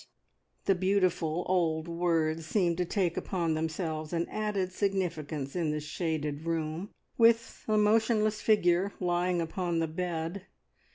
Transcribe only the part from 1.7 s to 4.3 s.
words seemed to take upon themselves an